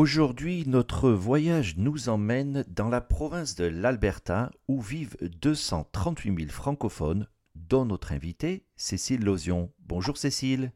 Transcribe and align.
Aujourd'hui, 0.00 0.62
notre 0.68 1.10
voyage 1.10 1.76
nous 1.76 2.08
emmène 2.08 2.64
dans 2.68 2.88
la 2.88 3.00
province 3.00 3.56
de 3.56 3.64
l'Alberta 3.64 4.52
où 4.68 4.80
vivent 4.80 5.16
238 5.20 6.38
000 6.38 6.50
francophones, 6.52 7.26
dont 7.56 7.84
notre 7.84 8.12
invitée, 8.12 8.64
Cécile 8.76 9.24
Lozion. 9.24 9.72
Bonjour 9.80 10.16
Cécile. 10.16 10.70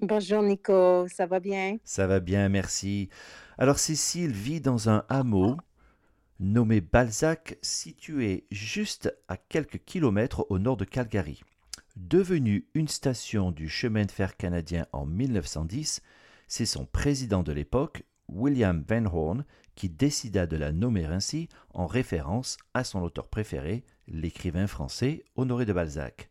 Bonjour 0.00 0.42
Nico, 0.42 1.06
ça 1.08 1.26
va 1.26 1.40
bien? 1.40 1.76
Ça 1.84 2.06
va 2.06 2.20
bien, 2.20 2.48
merci. 2.48 3.10
Alors 3.58 3.78
Cécile 3.78 4.32
vit 4.32 4.62
dans 4.62 4.88
un 4.88 5.04
hameau 5.10 5.58
nommé 6.40 6.80
Balzac, 6.80 7.58
situé 7.60 8.46
juste 8.50 9.14
à 9.28 9.36
quelques 9.36 9.84
kilomètres 9.84 10.46
au 10.48 10.58
nord 10.58 10.78
de 10.78 10.86
Calgary. 10.86 11.42
Devenue 11.96 12.66
une 12.72 12.88
station 12.88 13.50
du 13.50 13.68
chemin 13.68 14.06
de 14.06 14.10
fer 14.10 14.38
canadien 14.38 14.86
en 14.92 15.04
1910, 15.04 16.00
c'est 16.48 16.66
son 16.66 16.86
président 16.86 17.42
de 17.42 17.52
l'époque, 17.52 18.04
William 18.28 18.84
Van 18.88 19.04
Horn, 19.04 19.44
qui 19.74 19.88
décida 19.88 20.46
de 20.46 20.56
la 20.56 20.72
nommer 20.72 21.04
ainsi 21.04 21.48
en 21.72 21.86
référence 21.86 22.56
à 22.74 22.84
son 22.84 23.02
auteur 23.02 23.28
préféré, 23.28 23.84
l'écrivain 24.08 24.66
français 24.66 25.24
Honoré 25.36 25.66
de 25.66 25.72
Balzac. 25.72 26.30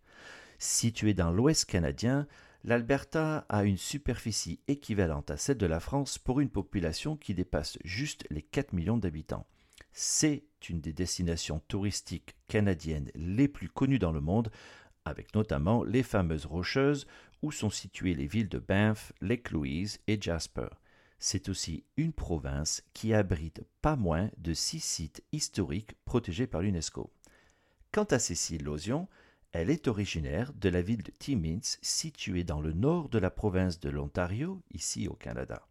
Situé 0.60 1.14
dans 1.14 1.32
l'ouest 1.32 1.66
canadien, 1.66 2.28
l'Alberta 2.64 3.46
a 3.48 3.64
une 3.64 3.78
superficie 3.78 4.60
équivalente 4.68 5.32
à 5.32 5.38
celle 5.38 5.58
de 5.58 5.66
la 5.68 5.80
France 5.80 6.18
pour 6.18 6.40
une 6.40 6.50
population 6.50 7.16
qui 7.16 7.34
dépasse 7.34 7.78
juste 7.86 8.26
les 8.30 8.42
4 8.42 8.74
millions 8.74 8.98
d'habitants. 8.98 9.48
C'est 9.94 10.44
une 10.68 10.82
des 10.82 10.94
destinations 10.94 11.62
touristiques 11.68 12.36
canadiennes 12.48 13.12
les 13.16 13.48
plus 13.48 13.70
connues 13.70 14.00
dans 14.00 14.12
le 14.12 14.22
monde, 14.22 14.52
avec 15.06 15.34
notamment 15.36 15.84
les 15.84 16.04
fameuses 16.04 16.46
Rocheuses 16.46 17.08
où 17.42 17.52
sont 17.52 17.70
situées 17.70 18.14
les 18.14 18.28
villes 18.28 18.50
de 18.50 18.60
Banff, 18.60 19.14
Lake 19.22 19.52
Louise 19.52 20.00
et 20.08 20.20
Jasper. 20.20 20.68
C'est 21.20 21.50
aussi 21.50 21.84
une 21.98 22.14
province 22.14 22.84
qui 22.94 23.14
abrite 23.14 23.64
pas 23.82 23.96
moins 23.96 24.30
de 24.38 24.54
six 24.54 24.80
sites 24.80 25.24
historiques 25.32 25.96
protégés 26.06 26.48
par 26.48 26.62
l'UNESCO. 26.62 27.12
Quant 27.92 28.04
à 28.06 28.20
Cécile 28.20 28.64
Lozion, 28.64 29.08
elle 29.52 29.70
est 29.70 29.88
originaire 29.88 30.54
de 30.54 30.70
la 30.70 30.82
ville 30.82 31.02
de 31.02 31.12
Timmins, 31.12 31.78
située 31.82 32.44
dans 32.44 32.62
le 32.62 32.74
nord 32.74 33.10
de 33.10 33.18
la 33.18 33.32
province 33.32 33.80
de 33.80 33.90
l'Ontario, 33.90 34.62
ici 34.72 35.08
au 35.08 35.14
Canada. 35.14 35.68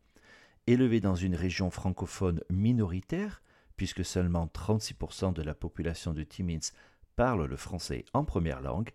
Élevée 0.66 1.00
dans 1.00 1.14
une 1.14 1.36
région 1.36 1.70
francophone 1.70 2.40
minoritaire, 2.50 3.42
puisque 3.76 4.04
seulement 4.04 4.50
36% 4.52 5.34
de 5.34 5.42
la 5.42 5.54
population 5.54 6.14
de 6.14 6.24
Timmins 6.24 6.72
parle 7.14 7.44
le 7.44 7.56
français 7.56 8.04
en 8.14 8.24
première 8.24 8.60
langue, 8.60 8.90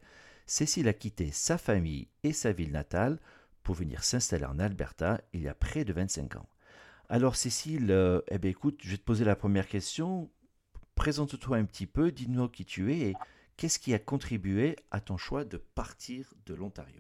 Cécile 0.52 0.90
a 0.90 0.94
quitté 0.94 1.32
sa 1.32 1.58
famille 1.58 2.10
et 2.24 2.34
sa 2.34 2.52
ville 2.52 2.74
natale 2.74 3.20
pour 3.64 3.74
venir 3.74 4.04
s'installer 4.04 4.44
en 4.44 4.60
Alberta 4.60 5.22
il 5.32 5.44
y 5.44 5.48
a 5.48 5.54
près 5.54 5.86
de 5.86 5.94
25 5.94 6.36
ans. 6.36 6.50
Alors 7.08 7.38
Cécile, 7.38 7.90
euh, 7.90 8.20
eh 8.30 8.38
bien, 8.38 8.52
écoute, 8.52 8.82
je 8.84 8.90
vais 8.90 8.98
te 8.98 9.04
poser 9.04 9.24
la 9.24 9.38
première 9.38 9.66
question. 9.66 10.30
Présente-toi 10.94 11.56
un 11.56 11.64
petit 11.64 11.88
peu, 11.88 12.12
dis-nous 12.12 12.50
qui 12.50 12.66
tu 12.66 12.92
es 12.92 13.12
et 13.12 13.16
qu'est-ce 13.56 13.80
qui 13.80 13.94
a 13.94 14.00
contribué 14.00 14.76
à 14.92 15.00
ton 15.00 15.16
choix 15.16 15.46
de 15.46 15.56
partir 15.56 16.34
de 16.46 16.54
l'Ontario? 16.54 17.00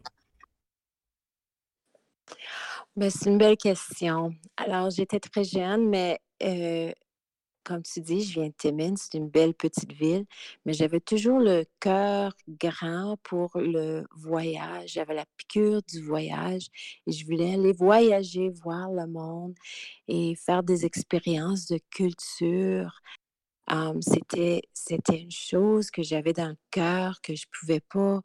Ben, 2.96 3.10
c'est 3.10 3.30
une 3.30 3.38
belle 3.38 3.58
question. 3.58 4.34
Alors, 4.56 4.92
j'étais 4.92 5.20
très 5.20 5.44
jeune, 5.44 5.90
mais 5.90 6.22
euh, 6.42 6.94
comme 7.64 7.84
tu 7.84 8.02
dis, 8.02 8.24
je 8.24 8.40
viens 8.40 8.50
de 8.50 8.54
Timmins, 8.58 8.96
c'est 8.98 9.18
une 9.18 9.30
belle 9.30 9.54
petite 9.54 9.92
ville, 9.92 10.26
mais 10.66 10.74
j'avais 10.74 11.00
toujours 11.00 11.40
le 11.40 11.66
cœur 11.80 12.34
grand 12.48 13.18
pour 13.24 13.52
le 13.56 14.06
voyage. 14.16 14.92
J'avais 14.94 15.14
la 15.16 15.26
piqûre 15.38 15.82
du 15.88 16.02
voyage 16.02 16.68
et 17.08 17.12
je 17.12 17.26
voulais 17.26 17.54
aller 17.54 17.74
voyager, 17.74 18.50
voir 18.50 18.92
le 18.92 19.08
monde 19.08 19.56
et 20.08 20.36
faire 20.36 20.64
des 20.64 20.86
expériences 20.86 21.68
de 21.68 21.80
culture. 21.90 23.02
c'était, 24.02 24.62
c'était 24.74 25.22
une 25.22 25.32
chose 25.32 25.92
que 25.92 26.04
j'avais 26.04 26.34
dans 26.34 26.50
le 26.50 26.58
cœur, 26.72 27.22
que 27.22 27.36
je 27.36 27.46
ne 27.46 27.60
pouvais 27.60 27.82
pas 27.82 28.22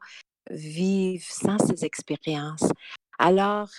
vivre 0.51 1.25
sans 1.25 1.57
ces 1.59 1.85
expériences. 1.85 2.69
Alors, 3.19 3.69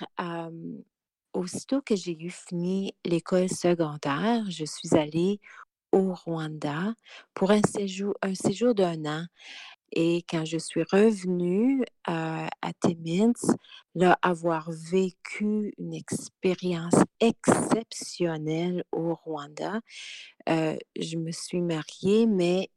aussitôt 1.38 1.80
que 1.80 1.94
j'ai 1.94 2.16
eu 2.20 2.30
fini 2.30 2.94
l'école 3.04 3.48
secondaire, 3.48 4.44
je 4.50 4.64
suis 4.64 4.96
allée 4.96 5.40
au 5.92 6.12
Rwanda 6.12 6.94
pour 7.32 7.50
un 7.50 7.62
séjour, 7.62 8.14
un 8.22 8.34
séjour 8.34 8.74
d'un 8.74 9.04
an. 9.06 9.24
Et 9.92 10.24
quand 10.28 10.44
je 10.44 10.58
suis 10.58 10.82
revenue 10.82 11.82
à 12.04 12.48
Timmins, 12.80 13.32
là, 13.94 14.18
avoir 14.20 14.70
vécu 14.70 15.72
une 15.78 15.94
expérience 15.94 17.00
exceptionnelle 17.20 18.84
au 18.92 19.14
Rwanda, 19.14 19.80
je 20.46 21.16
me 21.16 21.30
suis 21.30 21.62
mariée, 21.62 22.26
mais 22.26 22.68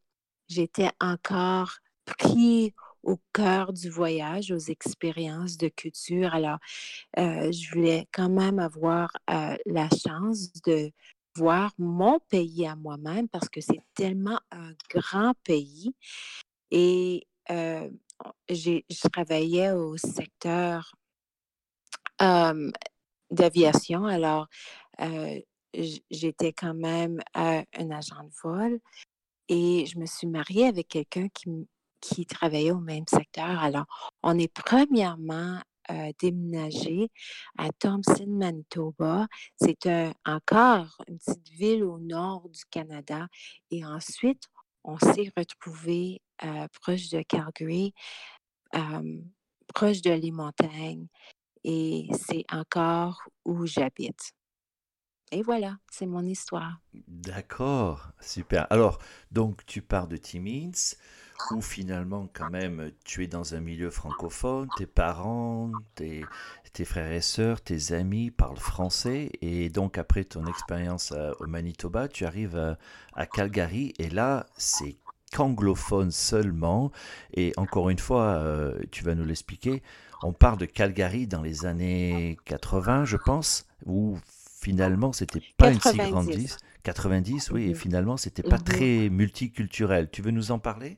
j'étais 0.48 0.90
encore 1.02 1.80
pris 2.06 2.74
au 3.04 3.20
cœur 3.34 3.74
du 3.74 3.90
voyage, 3.90 4.52
aux 4.52 4.58
expériences 4.58 5.58
de 5.58 5.68
culture. 5.70 6.34
Alors, 6.34 6.60
je 7.18 7.72
voulais 7.72 8.08
quand 8.12 8.30
même 8.30 8.60
avoir 8.60 9.12
la 9.28 9.90
chance 9.90 10.54
de 10.64 10.92
voir 11.36 11.72
mon 11.78 12.20
pays 12.20 12.68
à 12.68 12.76
moi-même 12.76 13.30
parce 13.30 13.50
que 13.50 13.62
c'est 13.62 13.82
tellement 13.96 14.40
un 14.52 14.74
grand 14.90 15.34
pays. 15.44 15.96
Et 16.70 17.26
je 17.50 19.10
travaillais 19.10 19.72
au 19.72 19.98
secteur 19.98 20.94
d'aviation. 23.30 24.06
Alors, 24.06 24.48
j'étais 25.74 26.54
quand 26.54 26.74
même 26.74 27.20
un 27.34 27.64
agent 27.92 28.24
de 28.24 28.32
vol 28.44 28.80
et 29.48 29.86
je 29.86 29.98
me 29.98 30.06
suis 30.06 30.28
mariée 30.28 30.68
avec 30.68 30.88
quelqu'un 30.90 31.28
qui, 31.30 31.50
qui 32.02 32.26
travaillait 32.26 32.72
au 32.72 32.80
même 32.80 33.06
secteur. 33.08 33.60
Alors, 33.60 33.86
on 34.24 34.38
est 34.38 34.54
premièrement 34.54 35.62
déménagé 36.20 37.10
à 37.58 37.70
Thompson, 37.72 38.28
Manitoba. 38.28 39.28
C'est 39.56 39.88
encore 40.26 41.02
une 41.08 41.18
petite 41.18 41.50
ville 41.50 41.84
au 41.84 42.00
nord 42.00 42.50
du 42.50 42.64
Canada. 42.70 43.28
Et 43.72 43.86
ensuite, 43.86 44.44
on 44.84 44.98
s'est 44.98 45.32
retrouvé 45.36 46.22
proche 46.82 47.10
de 47.10 47.22
Calgary, 47.24 47.94
proche 49.74 50.02
de 50.02 50.12
les 50.12 50.32
montagnes. 50.32 51.08
Et 51.64 52.08
c'est 52.28 52.46
encore 52.52 53.22
où 53.46 53.66
j'habite. 53.66 54.32
Et 55.34 55.44
voilà, 55.44 55.78
c'est 55.90 56.08
mon 56.08 56.26
histoire. 56.26 56.80
D'accord, 56.94 58.12
super. 58.20 58.68
Alors, 58.70 58.98
donc 59.32 59.66
tu 59.66 59.82
pars 59.82 60.08
de 60.08 60.18
Timmins 60.18 60.96
où 61.52 61.62
finalement 61.62 62.30
quand 62.34 62.50
même 62.50 62.92
tu 63.04 63.24
es 63.24 63.28
dans 63.28 63.56
un 63.56 63.60
milieu 63.60 63.90
francophone, 63.90 64.68
tes 64.78 64.86
parents, 64.86 65.72
tes, 65.96 66.24
tes 66.74 66.86
frères 66.86 67.12
et 67.12 67.22
sœurs, 67.22 67.62
tes 67.62 67.94
amis 67.94 68.32
parlent 68.32 68.58
français 68.58 69.32
et 69.42 69.70
donc 69.70 69.98
après 69.98 70.24
ton 70.24 70.46
expérience 70.46 71.14
au 71.40 71.48
Manitoba, 71.48 72.08
tu 72.08 72.26
arrives 72.26 72.78
à, 73.16 73.26
Calgary 73.26 73.94
et 73.98 74.10
là 74.10 74.46
c'est 74.58 74.98
qu'anglophone 75.32 76.12
seulement 76.12 76.92
et 77.34 77.54
encore 77.58 77.90
une 77.90 78.00
fois, 78.00 78.36
euh, 78.36 78.80
tu 78.92 79.04
vas 79.04 79.16
nous 79.16 79.26
l'expliquer, 79.26 79.82
on 80.24 80.34
parle 80.34 80.58
de 80.60 80.66
Calgary 80.66 81.28
dans 81.28 81.42
les 81.42 81.66
années 81.66 82.38
80 82.46 83.06
je 83.06 83.18
pense, 83.18 83.66
où 83.86 84.18
finalement 84.62 85.14
c'était 85.14 85.42
pas 85.58 85.72
une 85.72 85.82
si 85.82 85.98
grande 85.98 86.30
ville. 86.30 86.50
90, 86.84 87.52
oui, 87.52 87.66
et 87.66 87.70
mhm. 87.70 87.76
finalement 87.76 88.18
c'était 88.18 88.44
pas 88.44 88.58
mhm. 88.58 88.64
très 88.64 89.10
multiculturel. 89.10 90.10
Tu 90.10 90.22
veux 90.22 90.32
nous 90.32 90.52
en 90.52 90.60
parler? 90.60 90.98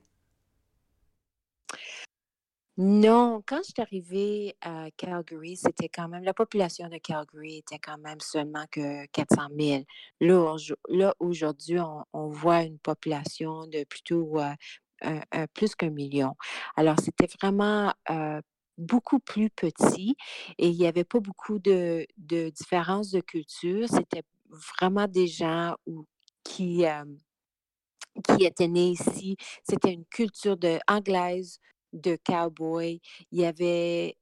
Non, 2.77 3.43
quand 3.45 3.57
je 3.57 3.71
suis 3.71 3.81
arrivée 3.81 4.55
à 4.61 4.87
Calgary, 4.97 5.57
c'était 5.57 5.89
quand 5.89 6.07
même, 6.07 6.23
la 6.23 6.33
population 6.33 6.89
de 6.89 6.97
Calgary 6.97 7.57
était 7.57 7.77
quand 7.77 7.99
même 7.99 8.19
seulement 8.19 8.65
que 8.71 9.05
400 9.07 9.49
000. 9.55 9.83
Là, 10.21 11.13
aujourd'hui, 11.19 11.77
on, 12.13 12.27
voit 12.29 12.63
une 12.63 12.79
population 12.79 13.67
de 13.67 13.83
plutôt 13.83 14.39
euh, 14.39 15.47
plus 15.53 15.75
qu'un 15.75 15.91
million. 15.91 16.35
Alors, 16.75 16.99
c'était 16.99 17.27
vraiment 17.39 17.93
euh, 18.09 18.41
beaucoup 18.79 19.19
plus 19.19 19.51
petit 19.51 20.15
et 20.57 20.69
il 20.69 20.77
n'y 20.77 20.87
avait 20.87 21.03
pas 21.03 21.19
beaucoup 21.19 21.59
de, 21.59 22.07
différences 22.17 23.11
de 23.11 23.21
culture. 23.21 23.87
C'était 23.87 24.23
vraiment 24.49 25.07
des 25.07 25.27
gens 25.27 25.75
qui, 26.43 26.85
euh, 26.85 27.05
qui 28.29 28.45
étaient 28.45 28.67
nés 28.67 28.89
ici. 28.91 29.37
C'était 29.63 29.93
une 29.93 30.05
culture 30.05 30.57
de, 30.57 30.79
anglaise 30.87 31.59
de 31.94 32.18
cowboy. 32.25 33.01
Il 33.31 33.40
y 33.40 33.45
avait 33.45 34.18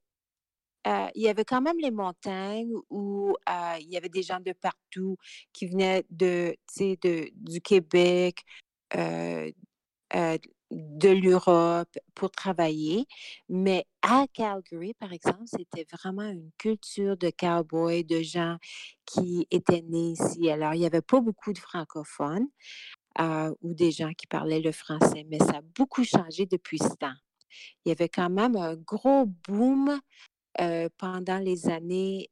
euh, 0.88 1.08
il 1.16 1.22
y 1.22 1.30
avait 1.30 1.46
quand 1.46 1.62
même 1.62 1.78
les 1.80 1.92
montagnes 1.92 2.74
où 2.90 3.36
euh, 3.50 3.76
il 3.80 3.90
y 3.90 3.98
avait 3.98 4.10
des 4.10 4.24
gens 4.24 4.40
de 4.40 4.54
partout 4.54 5.18
qui 5.54 5.68
venaient 5.68 6.06
de, 6.10 6.56
de 6.80 7.30
du 7.36 7.62
Québec, 7.62 8.44
euh, 8.96 9.52
de 10.72 11.10
l'Europe 11.10 11.98
pour 12.16 12.32
travailler. 12.32 13.06
Mais 13.50 13.86
à 14.02 14.26
Calgary, 14.34 14.94
par 14.96 15.14
exemple, 15.14 15.44
c'était 15.46 15.86
vraiment 15.92 16.30
une 16.30 16.50
culture 16.58 17.16
de 17.18 17.30
cowboy, 17.30 18.04
de 18.04 18.22
gens 18.22 18.58
qui 19.06 19.48
étaient 19.52 19.84
nés 19.84 20.14
ici. 20.14 20.50
Alors, 20.50 20.74
il 20.74 20.80
n'y 20.80 20.86
avait 20.86 21.02
pas 21.02 21.22
beaucoup 21.22 21.54
de 21.54 21.60
francophones 21.60 22.48
ou 23.62 23.74
des 23.74 23.92
gens 23.92 24.14
qui 24.14 24.28
parlaient 24.28 24.62
le 24.62 24.72
français, 24.72 25.26
mais 25.30 25.40
ça 25.40 25.58
a 25.58 25.62
beaucoup 25.76 26.04
changé 26.04 26.46
depuis 26.46 26.80
ce 26.80 26.96
temps 26.96 27.16
il 27.86 27.90
y 27.90 27.92
avait 27.92 28.10
quand 28.10 28.30
même 28.30 28.56
un 28.56 28.76
gros 28.76 29.26
boom 29.48 30.00
pendant 30.98 31.40
les 31.40 31.70
années 31.70 32.30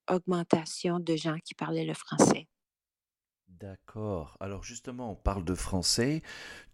augmentation 0.09 0.99
de 0.99 1.15
gens 1.17 1.37
qui 1.45 1.55
parlaient 1.55 1.85
le 1.85 1.95
français. 1.95 2.49
D'accord. 3.61 4.39
Alors 4.41 4.65
justement, 4.65 5.11
on 5.11 5.15
parle 5.15 5.45
de 5.45 5.55
français. 5.55 6.23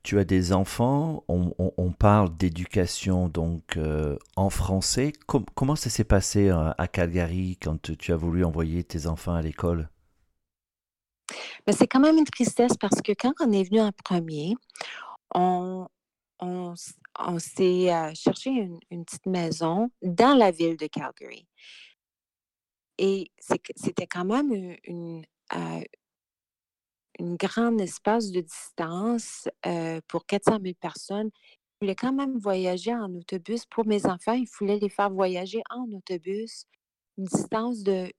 Tu 0.04 0.20
as 0.20 0.24
des 0.24 0.52
enfants. 0.52 1.24
On, 1.26 1.90
parle 1.90 2.36
d'éducation 2.36 3.28
donc 3.28 3.76
euh, 3.76 4.16
en 4.36 4.50
français. 4.50 5.12
comment 5.26 5.74
ça 5.74 5.90
s'est 5.90 6.04
passé 6.04 6.48
euh, 6.48 6.70
à 6.78 6.86
Calgary 6.86 7.58
quand 7.60 7.90
tu 7.98 8.12
as 8.12 8.16
voulu 8.16 8.44
envoyer 8.44 8.84
tes 8.84 9.08
enfants 9.08 9.34
à 9.34 9.42
l'école? 9.42 9.88
Ben, 11.66 11.72
c'est 11.72 11.88
quand 11.88 11.98
même 11.98 12.18
une 12.18 12.24
tristesse 12.24 12.76
parce 12.76 13.02
que 13.02 13.12
quand 13.18 13.32
on 13.40 13.50
est 13.50 13.64
venu 13.64 13.80
en 13.80 13.90
premier, 13.90 14.54
on, 15.34 15.88
s'est 17.38 17.92
euh, 17.92 18.12
cherché 18.14 18.50
une, 18.50 19.04
petite 19.04 19.26
maison 19.26 19.90
dans 20.02 20.36
la 20.36 20.52
ville 20.52 20.76
de 20.76 20.86
Calgary. 20.86 21.48
Et 22.98 23.32
c'était 23.36 24.06
quand 24.06 24.24
même 24.24 24.76
une 24.84 25.24
grande 27.20 27.80
espace 27.80 28.30
de 28.30 28.40
distance 28.40 29.48
pour 30.08 30.26
400 30.26 30.58
000 30.62 30.74
personnes. 30.80 31.30
Je 31.34 31.86
voulais 31.86 31.94
quand 31.94 32.12
même 32.12 32.38
voyager 32.38 32.94
en 32.94 33.12
autobus. 33.14 33.66
Pour 33.66 33.86
mes 33.86 34.06
enfants, 34.06 34.32
il 34.32 34.46
fallait 34.46 34.78
les 34.78 34.88
faire 34.88 35.10
voyager 35.10 35.62
en 35.70 35.84
autobus 35.92 36.64
une 37.18 37.24
distance 37.24 37.82
de 37.82 38.10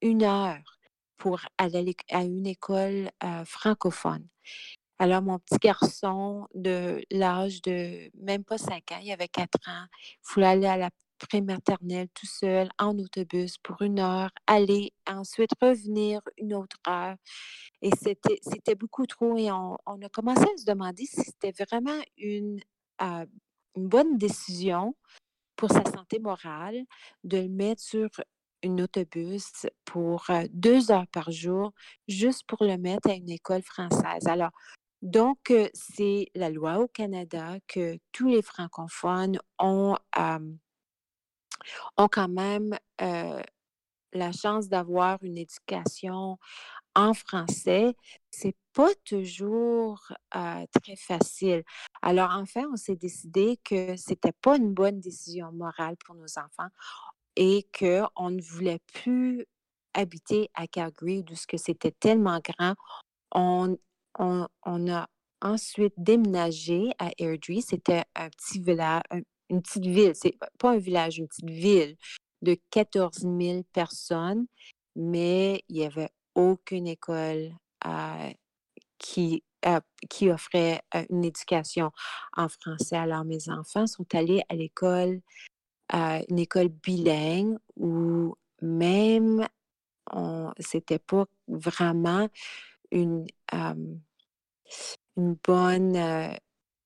une 0.00 0.24
heure 0.24 0.78
pour 1.16 1.40
aller 1.58 1.94
à 2.10 2.22
une 2.24 2.46
école 2.46 3.10
francophone. 3.44 4.26
Alors, 4.98 5.22
mon 5.22 5.38
petit 5.38 5.58
garçon 5.60 6.46
de 6.54 7.02
l'âge 7.10 7.62
de 7.62 8.10
même 8.20 8.44
pas 8.44 8.58
5 8.58 8.92
ans, 8.92 9.00
il 9.02 9.10
avait 9.12 9.28
4 9.28 9.68
ans, 9.68 9.86
il 9.92 10.32
voulait 10.34 10.46
aller 10.46 10.66
à 10.66 10.76
la 10.76 10.90
prématernelle 11.26 12.08
tout 12.14 12.26
seul 12.26 12.68
en 12.78 12.98
autobus 12.98 13.58
pour 13.58 13.82
une 13.82 13.98
heure, 14.00 14.30
aller, 14.46 14.92
ensuite 15.06 15.50
revenir 15.60 16.20
une 16.36 16.54
autre 16.54 16.76
heure. 16.88 17.16
Et 17.80 17.90
c'était, 18.00 18.38
c'était 18.42 18.74
beaucoup 18.74 19.06
trop. 19.06 19.36
Et 19.36 19.50
on, 19.50 19.76
a 19.86 20.08
commencé 20.12 20.42
à 20.42 20.56
se 20.56 20.64
demander 20.64 21.04
si 21.04 21.20
c'était 21.22 21.52
vraiment 21.64 22.00
une, 22.18 22.60
euh, 23.02 23.26
une 23.76 23.88
bonne 23.88 24.18
décision 24.18 24.94
pour 25.56 25.70
sa 25.70 25.84
santé 25.84 26.18
morale 26.18 26.82
de 27.24 27.38
le 27.38 27.48
mettre 27.48 27.82
sur 27.82 28.08
un 28.64 28.78
autobus 28.78 29.66
pour 29.84 30.24
euh, 30.30 30.44
deux 30.52 30.90
heures 30.90 31.06
par 31.12 31.30
jour, 31.30 31.72
juste 32.08 32.44
pour 32.46 32.64
le 32.64 32.76
mettre 32.78 33.10
à 33.10 33.14
une 33.14 33.30
école 33.30 33.62
française. 33.62 34.26
Alors, 34.26 34.50
donc, 35.02 35.50
euh, 35.50 35.68
c'est 35.74 36.28
la 36.36 36.48
loi 36.48 36.78
au 36.78 36.86
Canada 36.86 37.56
que 37.66 37.98
tous 38.12 38.28
les 38.28 38.42
francophones 38.42 39.38
ont, 39.58 39.96
ont 41.96 42.08
quand 42.08 42.28
même 42.28 42.76
la 44.12 44.32
chance 44.32 44.68
d'avoir 44.68 45.18
une 45.22 45.38
éducation 45.38 46.38
en 46.94 47.14
français, 47.14 47.94
c'est 48.30 48.56
pas 48.74 48.94
toujours 49.04 50.12
très 50.82 50.96
facile. 50.96 51.62
Alors, 52.02 52.30
enfin, 52.32 52.64
on 52.72 52.76
s'est 52.76 52.96
décidé 52.96 53.58
que 53.64 53.96
c'était 53.96 54.32
pas 54.32 54.56
une 54.56 54.74
bonne 54.74 55.00
décision 55.00 55.52
morale 55.52 55.96
pour 56.04 56.14
nos 56.14 56.38
enfants 56.38 56.68
et 57.36 57.66
qu'on 57.78 58.30
ne 58.30 58.42
voulait 58.42 58.80
plus 58.92 59.46
habiter 59.94 60.50
à 60.54 60.66
Calgary, 60.66 61.24
que 61.48 61.56
c'était 61.56 61.92
tellement 61.92 62.40
grand. 62.40 62.74
On, 63.34 63.76
on, 64.18 64.46
a 64.90 65.08
ensuite 65.40 65.94
déménagé 65.96 66.92
à 66.98 67.10
Airdrie. 67.18 67.62
C'était 67.62 68.04
un 68.14 68.28
petit 68.28 68.60
village, 68.60 69.02
une 69.52 69.62
petite 69.62 69.86
ville, 69.86 70.12
c'est 70.14 70.36
pas 70.58 70.72
un 70.72 70.78
village, 70.78 71.18
une 71.18 71.28
petite 71.28 71.50
ville 71.50 71.96
de 72.40 72.56
14 72.70 73.18
000 73.20 73.62
personnes, 73.72 74.46
mais 74.96 75.62
il 75.68 75.76
n'y 75.76 75.84
avait 75.84 76.10
aucune 76.34 76.86
école 76.86 77.52
euh, 77.86 78.30
qui, 78.98 79.44
euh, 79.66 79.80
qui 80.08 80.30
offrait 80.30 80.80
euh, 80.94 81.04
une 81.10 81.24
éducation 81.24 81.92
en 82.34 82.48
français. 82.48 82.96
Alors, 82.96 83.24
mes 83.24 83.48
enfants 83.50 83.86
sont 83.86 84.06
allés 84.14 84.42
à 84.48 84.54
l'école, 84.54 85.20
une 85.92 86.38
école 86.38 86.68
bilingue 86.68 87.58
où 87.76 88.34
même 88.62 89.46
c'était 90.58 90.98
pas 90.98 91.26
vraiment 91.48 92.30
une, 92.90 93.26
une 93.52 95.34
bonne 95.44 96.38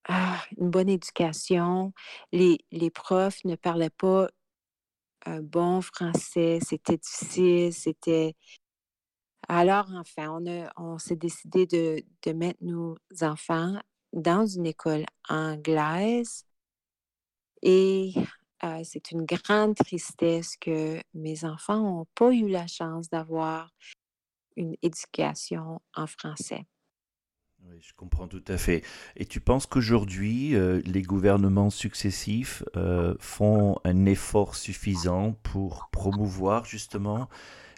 ah, 0.08 0.42
une 0.56 0.70
bonne 0.70 0.88
éducation. 0.88 1.92
Les, 2.32 2.58
profs 2.94 3.44
ne 3.44 3.56
parlaient 3.56 3.90
pas 3.90 4.28
un 5.24 5.40
bon 5.40 5.80
français, 5.80 6.58
c'était 6.62 6.98
difficile, 6.98 7.72
c'était... 7.72 8.34
Alors, 9.48 9.86
enfin, 9.94 10.40
on, 10.76 10.98
s'est 10.98 11.16
décidé 11.16 11.66
de, 11.66 12.02
de 12.22 12.32
mettre 12.32 12.58
nos 12.62 12.96
enfants 13.20 13.78
dans 14.12 14.46
une 14.46 14.66
école 14.66 15.04
anglaise 15.28 16.44
et 17.62 18.12
c'est 18.84 19.10
une 19.10 19.24
grande 19.24 19.74
tristesse 19.74 20.56
que 20.56 21.00
mes 21.14 21.44
enfants 21.44 21.80
n'ont 21.80 22.06
pas 22.14 22.32
eu 22.32 22.48
la 22.48 22.66
chance 22.66 23.08
d'avoir 23.08 23.70
une 24.56 24.74
éducation 24.82 25.80
en 25.94 26.06
français. 26.06 26.66
Je 27.80 27.92
comprends 27.94 28.26
tout 28.26 28.44
à 28.48 28.56
fait. 28.56 28.82
Et 29.16 29.26
tu 29.26 29.40
penses 29.40 29.66
qu'aujourd'hui, 29.66 30.54
euh, 30.54 30.80
les 30.86 31.02
gouvernements 31.02 31.68
successifs 31.68 32.62
euh, 32.76 33.14
font 33.18 33.78
un 33.84 34.06
effort 34.06 34.54
suffisant 34.54 35.32
pour 35.42 35.88
promouvoir 35.92 36.64
justement 36.64 37.28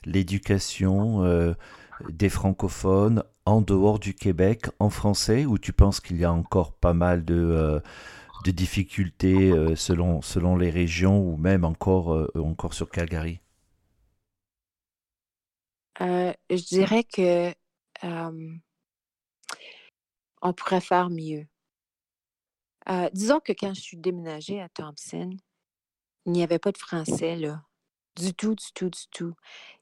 l'éducation 0.05 1.25
euh, 1.25 1.55
des 2.11 2.29
francophones 2.29 3.25
en 3.45 3.61
dehors 3.61 3.99
du 3.99 4.15
Québec 4.15 4.67
en 4.79 4.91
français 4.91 5.47
ou 5.47 5.59
tu 5.59 5.73
penses 5.73 6.01
qu'il 6.01 6.19
y 6.19 6.25
a 6.25 6.33
encore 6.33 6.75
pas 6.75 6.95
mal 6.95 7.25
de, 7.25 7.83
difficultés 8.47 9.53
selon, 9.75 10.23
selon 10.23 10.57
les 10.57 10.71
régions 10.71 11.21
ou 11.21 11.37
même 11.37 11.65
encore, 11.65 12.29
encore 12.37 12.73
sur 12.73 12.89
Calgary? 12.89 13.41
je 16.01 16.65
dirais 16.65 17.05
que 17.05 17.53
on 20.43 20.53
pourrait 20.53 20.81
faire 20.81 21.11
mieux. 21.11 21.47
disons 23.13 23.41
que 23.41 23.53
quand 23.53 23.75
je 23.75 23.81
suis 23.81 23.97
déménagée 23.97 24.61
à 24.61 24.69
Thompson, 24.69 25.37
il 26.27 26.33
n'y 26.33 26.43
avait 26.43 26.59
pas 26.59 26.73
de 26.73 26.79
français, 26.79 27.37
là. 27.37 27.63
Du 28.17 28.35
tout, 28.35 28.55
du 28.55 28.73
tout, 28.75 28.91
du 28.91 29.07
tout. 29.11 29.35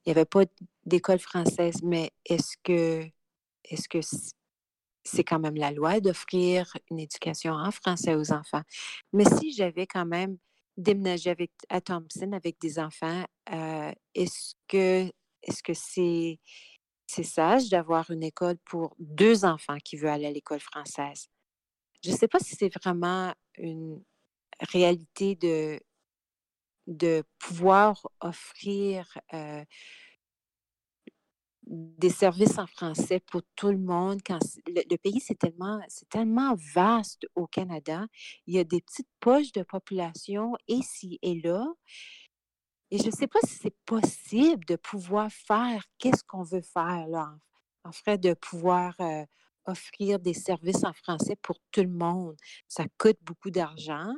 Il 0.05 0.09
n'y 0.09 0.13
avait 0.13 0.25
pas 0.27 0.43
d'école 0.85 1.19
française, 1.19 1.83
mais 1.83 2.13
est-ce 2.25 2.57
que 2.63 3.05
est-ce 3.65 3.89
que 3.89 3.99
c'est 5.05 5.25
quand 5.25 5.41
même 5.41 5.57
la 5.57 5.73
loi 5.73 6.01
d'offrir 6.01 6.73
une 6.91 7.01
éducation 7.01 7.53
en 7.53 7.71
français 7.71 8.15
aux 8.15 8.33
enfants? 8.33 8.63
Mais 9.13 9.25
si 9.25 9.53
j'avais 9.53 9.87
quand 9.87 10.07
même 10.07 10.39
déménagé 10.77 11.31
avec, 11.31 11.51
à 11.69 11.81
Thompson 11.81 12.33
avec 12.33 12.61
des 12.61 12.79
enfants, 12.79 13.25
euh, 13.53 13.93
est-ce 14.15 14.55
que 14.69 15.11
est-ce 15.43 15.63
que 15.63 15.75
c'est 15.75 16.39
c'est 17.07 17.23
sage 17.23 17.69
d'avoir 17.69 18.11
une 18.11 18.23
école 18.23 18.57
pour 18.65 18.95
deux 18.99 19.45
enfants 19.45 19.79
qui 19.85 19.97
veulent 19.97 20.11
aller 20.11 20.27
à 20.27 20.33
l'école 20.33 20.61
française? 20.61 21.29
Je 22.03 22.11
ne 22.11 22.17
sais 22.17 22.29
pas 22.29 22.39
si 22.39 22.55
c'est 22.57 22.73
vraiment 22.83 23.33
une 23.59 24.03
réalité 24.61 25.35
de, 25.35 25.81
de 26.87 27.25
pouvoir 27.39 28.07
offrir 28.21 29.19
euh, 29.35 29.65
des 31.67 32.11
services 32.11 32.59
en 32.59 32.67
français 32.67 33.21
pour 33.21 33.43
tout 33.57 33.71
le 33.71 33.79
monde. 33.79 34.21
Quand 34.25 34.39
le, 34.67 34.97
pays, 34.97 35.21
c'est 35.21 35.39
tellement, 35.39 35.81
c'est 35.89 36.09
tellement 36.09 36.55
vaste 36.75 37.27
au 37.35 37.47
Canada. 37.47 38.07
Il 38.47 38.55
y 38.55 38.59
a 38.59 38.65
des 38.65 38.81
petites 38.81 39.09
poches 39.21 39.53
de 39.53 39.63
population 39.63 40.53
ici 40.69 41.19
et 41.23 41.41
là. 41.41 41.67
Et 42.91 42.99
je 42.99 43.07
ne 43.07 43.11
sais 43.11 43.27
pas 43.27 43.41
si 43.45 43.55
c'est 43.55 43.77
possible 43.85 44.65
de 44.67 44.77
pouvoir 44.77 45.31
faire 45.31 45.85
qu'est-ce 45.99 46.23
qu'on 46.25 46.43
veut 46.43 46.63
faire 46.63 47.09
là, 47.09 47.35
en, 47.85 47.93
fait, 47.93 48.19
de 48.19 48.35
pouvoir 48.35 48.95
euh, 49.01 49.25
offrir 49.67 50.21
des 50.21 50.35
services 50.35 50.85
en 50.85 50.93
français 50.93 51.37
pour 51.43 51.57
tout 51.73 51.83
le 51.83 51.89
monde. 51.89 52.37
Ça 52.69 52.85
coûte 52.99 53.19
beaucoup 53.23 53.51
d'argent. 53.51 54.13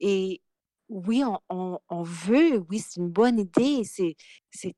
Et 0.00 0.42
oui, 0.88 1.22
on, 1.48 2.02
veut, 2.02 2.58
oui, 2.68 2.78
c'est 2.78 3.00
une 3.00 3.08
bonne 3.10 3.38
idée, 3.38 3.84
c'est, 3.84 4.16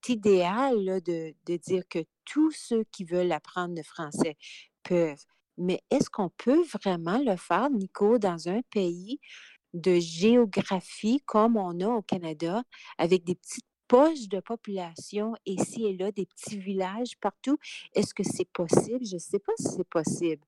idéal 0.08 1.02
de, 1.02 1.34
dire 1.56 1.82
que 1.88 2.04
tous 2.24 2.52
ceux 2.52 2.84
qui 2.92 3.04
veulent 3.04 3.32
apprendre 3.32 3.74
le 3.74 3.82
français 3.82 4.36
peuvent. 4.84 5.24
Mais 5.58 5.82
est-ce 5.90 6.10
qu'on 6.10 6.30
peut 6.30 6.62
vraiment 6.64 7.18
le 7.18 7.36
faire, 7.36 7.70
Nico, 7.70 8.18
dans 8.18 8.48
un 8.48 8.60
pays 8.70 9.18
de 9.76 9.98
géographie 9.98 11.22
comme 11.26 11.56
on 11.56 11.80
a 11.80 11.88
au 11.88 12.02
Canada, 12.02 12.62
avec 12.98 13.24
des 13.24 13.34
petites 13.34 13.66
poches 13.88 14.28
de 14.28 14.40
population 14.40 15.34
ici 15.46 15.86
et 15.86 15.96
là, 15.96 16.10
des 16.12 16.26
petits 16.26 16.58
villages 16.58 17.16
partout? 17.20 17.58
Est-ce 17.94 18.14
que 18.14 18.22
c'est 18.24 18.48
possible? 18.52 19.04
Je 19.04 19.14
ne 19.14 19.20
sais 19.20 19.38
pas 19.38 19.52
si 19.58 19.68
c'est 19.76 19.88
possible. 19.88 20.42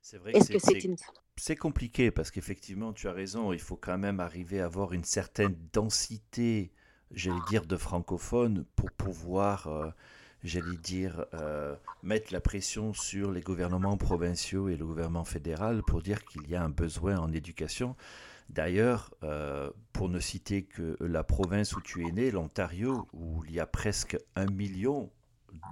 C'est 0.00 0.18
vrai 0.18 0.32
Est-ce 0.32 0.50
que 0.50 0.58
c'est 0.58 0.84
une 0.84 0.96
c'est 1.38 1.56
compliqué 1.56 2.10
parce 2.10 2.30
qu'effectivement, 2.30 2.92
tu 2.92 3.06
as 3.06 3.12
raison, 3.12 3.52
il 3.52 3.60
faut 3.60 3.76
quand 3.76 3.96
même 3.96 4.18
arriver 4.18 4.60
à 4.60 4.64
avoir 4.64 4.92
une 4.92 5.04
certaine 5.04 5.56
densité, 5.72 6.72
j'allais 7.12 7.40
dire, 7.48 7.64
de 7.64 7.76
francophones 7.76 8.64
pour 8.74 8.90
pouvoir, 8.90 9.68
euh, 9.68 9.88
j'allais 10.42 10.76
dire, 10.76 11.24
euh, 11.34 11.76
mettre 12.02 12.32
la 12.32 12.40
pression 12.40 12.92
sur 12.92 13.30
les 13.30 13.40
gouvernements 13.40 13.96
provinciaux 13.96 14.68
et 14.68 14.76
le 14.76 14.84
gouvernement 14.84 15.24
fédéral 15.24 15.82
pour 15.84 16.02
dire 16.02 16.24
qu'il 16.24 16.48
y 16.48 16.56
a 16.56 16.62
un 16.62 16.70
besoin 16.70 17.16
en 17.18 17.32
éducation. 17.32 17.94
D'ailleurs, 18.48 19.12
euh, 19.24 19.70
pour 19.92 20.08
ne 20.08 20.18
citer 20.20 20.64
que 20.64 20.96
la 21.00 21.22
province 21.22 21.76
où 21.76 21.80
tu 21.80 22.06
es 22.06 22.12
né, 22.12 22.30
l'Ontario, 22.30 23.06
où 23.12 23.44
il 23.44 23.52
y 23.52 23.60
a 23.60 23.66
presque 23.66 24.16
un 24.36 24.46
million 24.46 25.10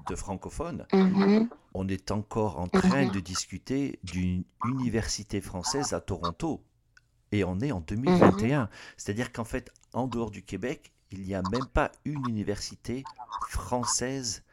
de 0.08 0.14
francophones, 0.14 0.86
mm-hmm. 0.92 1.48
on 1.74 1.88
est 1.88 2.10
encore 2.10 2.58
en 2.58 2.68
train 2.68 3.04
mm-hmm. 3.04 3.12
de 3.12 3.20
discuter 3.20 3.98
d'une 4.04 4.44
université 4.64 5.40
française 5.40 5.94
à 5.94 6.00
Toronto. 6.00 6.62
Et 7.32 7.44
on 7.44 7.60
est 7.60 7.72
en 7.72 7.80
2021. 7.80 8.64
Mm-hmm. 8.64 8.68
C'est-à-dire 8.96 9.32
qu'en 9.32 9.44
fait, 9.44 9.72
en 9.92 10.06
dehors 10.06 10.30
du 10.30 10.42
Québec, 10.42 10.92
il 11.10 11.22
n'y 11.22 11.34
a 11.34 11.42
même 11.50 11.66
pas 11.72 11.92
une 12.04 12.28
université 12.28 13.04
française 13.48 14.44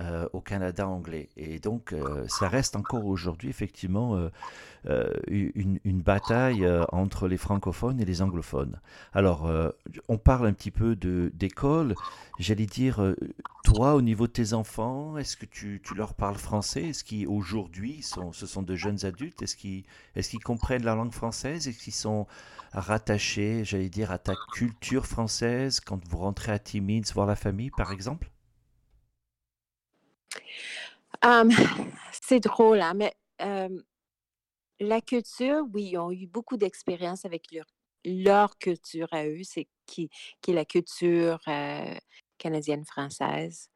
euh, 0.00 0.28
au 0.32 0.40
Canada 0.40 0.86
anglais. 0.86 1.28
Et 1.36 1.58
donc, 1.58 1.92
euh, 1.92 2.24
ça 2.28 2.48
reste 2.48 2.76
encore 2.76 3.04
aujourd'hui, 3.04 3.50
effectivement, 3.50 4.16
euh, 4.86 5.12
une, 5.26 5.80
une, 5.82 6.00
bataille 6.00 6.64
entre 6.92 7.26
les 7.26 7.36
francophones 7.36 8.00
et 8.00 8.04
les 8.04 8.22
anglophones. 8.22 8.78
Alors, 9.12 9.50
on 10.08 10.16
parle 10.16 10.46
un 10.46 10.52
petit 10.52 10.70
peu 10.70 10.94
d'école. 10.94 11.96
J'allais 12.38 12.66
dire, 12.66 13.02
toi, 13.64 13.96
au 13.96 14.00
niveau 14.00 14.28
de 14.28 14.32
tes 14.32 14.52
enfants, 14.52 15.18
est-ce 15.18 15.36
que 15.36 15.46
tu, 15.46 15.82
tu, 15.84 15.94
leur 15.94 16.14
parles 16.14 16.38
français? 16.38 16.90
Est-ce 16.90 17.02
qu'aujourd'hui, 17.02 18.00
ce 18.02 18.46
sont 18.46 18.62
de 18.62 18.76
jeunes 18.76 19.04
adultes? 19.04 19.42
Est-ce 19.42 19.56
qu'ils 19.56 19.82
est 20.14 20.30
qu'ils 20.30 20.44
comprennent 20.44 20.84
la 20.84 20.94
langue 20.94 21.12
française? 21.12 21.66
Est-ce 21.66 21.82
qu'ils 21.82 21.92
sont 21.92 22.28
rattachés, 22.72 23.64
j'allais 23.64 23.88
dire, 23.90 24.12
à 24.12 24.18
ta 24.18 24.34
culture 24.52 25.06
française 25.06 25.80
quand 25.80 26.00
vous 26.08 26.18
rentrez 26.18 26.52
à 26.52 26.60
Timmins 26.60 27.02
voir 27.12 27.26
la 27.26 27.36
famille, 27.36 27.70
par 27.76 27.90
exemple? 27.90 28.30
C'est 32.12 32.40
drôle, 32.40 32.80
hein, 32.80 32.94
mais 32.94 33.14
la 34.80 35.00
culture, 35.00 35.64
oui, 35.72 35.90
ils 35.92 35.98
ont 35.98 36.12
eu 36.12 36.26
beaucoup 36.26 36.56
d'expérience 36.56 37.24
avec 37.24 37.50
leur, 37.52 37.66
leur, 38.04 38.58
culture 38.58 39.08
à 39.12 39.26
eux, 39.26 39.42
c'est 39.42 39.68
qui, 39.86 40.08
qui 40.40 40.52
est 40.52 40.54
la 40.54 40.64
culture 40.64 41.40
canadienne-française, 42.38 43.70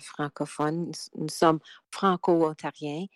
francophone. 0.00 0.92
Nous, 1.16 1.28
sommes 1.28 1.60
franco-ontariens. 1.90 3.06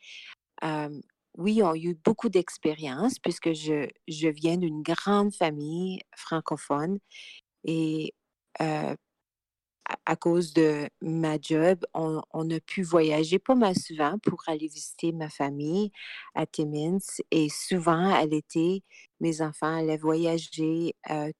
oui, 1.37 1.55
ils 1.55 1.63
ont 1.63 1.75
eu 1.75 1.95
beaucoup 1.95 2.29
d'expérience 2.29 3.19
puisque 3.19 3.53
je, 3.53 3.89
je 4.07 4.29
viens 4.29 4.57
d'une 4.57 4.83
grande 4.83 5.35
famille 5.35 6.01
francophone 6.17 6.99
et 7.65 8.15
à, 10.07 10.17
cause 10.17 10.53
de 10.53 10.89
ma 11.03 11.39
job, 11.41 11.85
on, 11.95 12.21
a 12.51 12.61
pu 12.61 12.83
voyager 12.83 13.39
pas 13.39 13.55
mal 13.55 13.75
souvent 13.77 14.19
pour 14.19 14.43
aller 14.47 14.69
visiter 14.69 15.13
ma 15.13 15.29
famille 15.29 15.91
à 16.35 16.47
Timmins. 16.47 16.99
Et 17.31 17.49
souvent, 17.49 18.13
à 18.13 18.25
l'été, 18.27 18.83
mes 19.21 19.41
enfants 19.43 19.77
allaient 19.77 19.97
voyager 19.97 20.95
euh, 21.11 21.31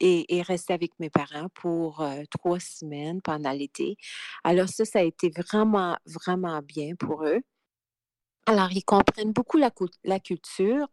et, 0.00 0.42
rester 0.42 0.72
avec 0.72 0.92
mes 0.98 1.10
parents 1.10 1.48
pour 1.54 2.00
euh, 2.00 2.22
trois 2.30 2.60
semaines 2.60 3.22
pendant 3.22 3.52
l'été. 3.52 3.96
Alors 4.44 4.68
ça, 4.68 4.84
ça 4.84 5.00
a 5.00 5.02
été 5.02 5.30
vraiment, 5.30 5.96
vraiment 6.06 6.60
bien 6.62 6.94
pour 6.96 7.24
eux. 7.24 7.40
Alors, 8.46 8.72
ils 8.72 8.84
comprennent 8.84 9.32
beaucoup 9.32 9.56
la, 9.56 9.70
la 10.02 10.18
culture, 10.18 10.88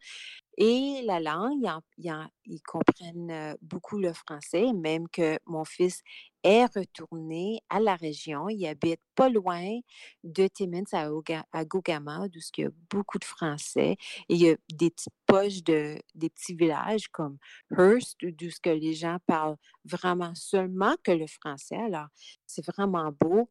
et 0.61 1.01
la 1.05 1.21
langue, 1.21 1.65
ils, 1.97 2.61
comprennent 2.63 3.55
beaucoup 3.61 3.97
le 3.97 4.11
français, 4.11 4.73
même 4.73 5.07
que 5.07 5.39
mon 5.45 5.63
fils 5.63 6.01
est 6.43 6.65
retourné 6.65 7.61
à 7.69 7.79
la 7.79 7.95
région. 7.95 8.49
Il 8.49 8.67
habite 8.67 8.99
pas 9.15 9.29
loin 9.29 9.79
de 10.25 10.47
Timmins 10.47 10.83
à, 10.91 11.07
à 11.53 11.63
Gogama, 11.63 12.25
où 12.25 12.27
il 12.57 12.63
y 12.63 12.65
a 12.65 12.71
beaucoup 12.89 13.19
de 13.19 13.23
Français. 13.23 13.95
Il 14.27 14.35
y 14.35 14.49
a 14.49 14.57
des 14.73 14.89
petits 14.89 16.55
villages 16.55 17.07
comme 17.07 17.37
Hearst, 17.71 18.21
où 18.21 18.49
ce 18.49 18.59
que 18.59 18.69
les 18.69 18.93
gens 18.93 19.17
parlent 19.25 19.57
vraiment 19.85 20.35
seulement 20.35 20.95
que 21.05 21.11
le 21.11 21.27
français. 21.27 21.77
Alors, 21.77 22.07
c'est 22.45 22.65
vraiment 22.65 23.13
beau. 23.17 23.49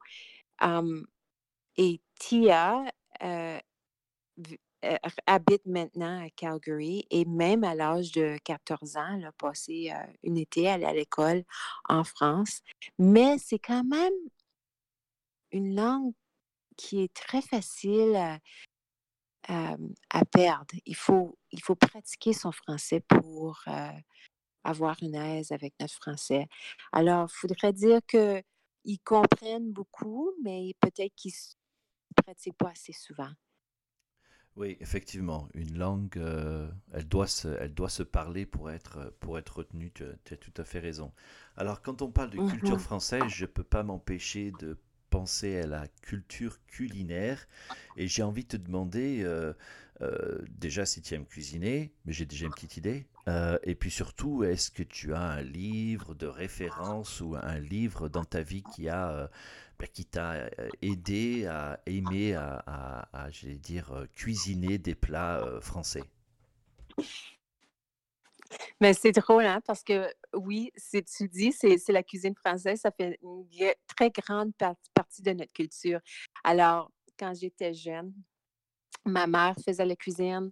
et 1.79 2.03
Tia, 2.21 2.85
habite 5.27 5.67
maintenant 5.67 6.25
à 6.25 6.31
Calgary 6.31 7.07
et 7.11 7.25
même 7.25 7.65
à 7.65 7.75
l'âge 7.75 8.13
de 8.13 8.39
14 8.45 8.97
ans, 8.97 9.17
elle 9.17 9.27
a 9.27 9.33
passé 9.33 9.93
une 10.23 10.37
été 10.37 10.69
à 10.69 10.93
l'école 10.93 11.45
en 11.89 12.05
France. 12.05 12.61
Mais 12.99 13.39
c'est 13.39 13.59
quand 13.59 13.85
même 13.85 14.13
une 15.53 15.75
langue 15.75 16.13
qui 16.77 17.03
est 17.03 17.13
très 17.13 17.43
facile 17.43 18.17
à, 19.49 20.25
perdre. 20.31 20.75
Il 20.87 20.97
faut, 20.97 21.39
il 21.51 21.63
faut 21.63 21.75
pratiquer 21.75 22.33
son 22.33 22.53
français 22.53 23.01
pour 23.01 23.65
avoir 24.65 24.97
une 25.03 25.15
aise 25.15 25.53
avec 25.53 25.75
notre 25.81 25.95
français. 25.95 26.47
Alors, 26.93 27.29
il 27.31 27.37
faudrait 27.37 27.73
dire 27.73 28.01
qu'ils 28.07 29.01
comprennent 29.05 29.73
beaucoup, 29.73 30.33
mais 30.43 30.75
peut-être 30.81 31.15
qu'ils 31.17 31.33
ne 31.33 32.23
pratiquent 32.23 32.59
pas 32.59 32.71
assez 32.71 32.93
souvent. 32.93 33.31
Oui, 34.59 34.77
effectivement, 34.81 35.49
une 35.55 35.79
langue, 35.79 36.19
euh, 36.19 36.69
elle, 36.93 37.07
doit 37.07 37.29
se, 37.29 37.47
elle 37.61 37.73
doit 37.73 37.89
se 37.89 38.03
parler 38.03 38.45
pour 38.45 38.73
être, 38.73 39.15
pour 39.21 39.39
être 39.39 39.59
retenue, 39.59 39.93
tu, 39.95 40.03
as 40.03 40.37
tout 40.37 40.53
à 40.57 40.65
fait 40.65 40.81
raison. 40.81 41.13
Alors, 41.57 41.81
quand 41.81 42.03
on 42.03 42.11
parle 42.11 42.31
de 42.31 42.39
culture 42.51 42.75
mmh 42.75 42.81
française, 42.81 43.23
je 43.29 43.45
ne 43.45 43.47
peux 43.47 43.63
pas 43.63 43.85
m'empêcher 43.85 44.51
de 44.59 44.77
penser 45.11 45.61
à 45.61 45.67
la 45.67 45.87
culture 46.03 46.59
culinaire. 46.67 47.47
Et 47.97 48.09
j'ai 48.09 48.25
envie 48.25 48.43
de 48.43 48.49
te 48.49 48.57
demander, 48.57 49.23
euh, 49.23 49.53
euh, 50.01 50.41
déjà 50.51 50.85
si 50.85 51.03
tu 51.03 51.15
aimes 51.15 51.25
cuisiner, 51.25 51.93
mais 52.05 52.13
j'ai 52.13 52.27
déjà 52.27 52.47
une 52.47 52.53
petite 52.53 52.77
idée. 52.77 53.07
Et 53.63 53.75
puis 53.75 53.91
surtout, 53.91 54.43
est-ce 54.43 54.71
que 54.71 54.83
tu 54.83 55.13
as 55.13 55.21
un 55.21 55.43
livre 55.43 56.15
de 56.15 56.27
référence 56.27 57.21
ou 57.21 57.37
un 57.37 57.59
livre 57.59 58.09
dans 58.09 58.25
ta 58.25 58.41
vie 58.41 58.63
qui 58.75 58.89
a, 58.89 59.31
qui 59.87 60.05
t'a 60.05 60.51
aidé 60.83 61.47
à 61.47 61.81
aimer, 61.87 62.35
à, 62.35 63.09
à, 63.13 63.31
dire, 63.31 64.07
cuisiner 64.15 64.79
des 64.79 64.95
plats 64.95 65.45
français? 65.61 66.05
Mais 68.81 68.95
c'est 68.95 69.13
drôle, 69.13 69.45
hein, 69.45 69.61
parce 69.67 69.83
que 69.83 70.13
oui, 70.35 70.71
c'est 70.77 71.05
tu 71.05 71.29
dis, 71.29 71.53
c'est 71.53 71.89
la 71.89 72.03
cuisine 72.03 72.35
française, 72.35 72.81
ça 72.81 72.91
fait 72.91 73.19
une 73.23 73.45
très 73.87 74.11
grande 74.11 74.53
partie 74.95 75.23
de 75.23 75.33
notre 75.33 75.53
culture. 75.53 76.01
Alors, 76.45 76.91
quand 77.19 77.35
j'étais 77.35 77.75
jeune, 77.75 78.13
ma 79.09 79.27
mère 79.27 79.55
faisait 79.65 79.85
la 79.85 79.97
cuisine 79.97 80.51